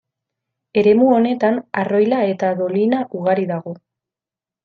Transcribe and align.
Eremu 0.81 1.09
honetan 1.17 1.59
arroila 1.81 2.21
eta 2.29 2.51
dolina 2.61 3.03
ugari 3.19 3.47
dago. 3.55 3.75